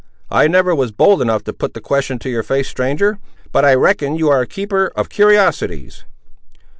I 0.31 0.47
never 0.47 0.73
was 0.73 0.91
bold 0.91 1.21
enough 1.21 1.43
to 1.43 1.53
put 1.53 1.75
the 1.75 1.79
question 1.79 2.17
to 2.17 2.29
your 2.31 2.41
face, 2.41 2.67
stranger, 2.67 3.19
but 3.51 3.63
I 3.63 3.75
reckon 3.75 4.15
you 4.15 4.29
are 4.29 4.41
a 4.41 4.47
keeper 4.47 4.91
of 4.95 5.09
curiosities?" 5.09 6.05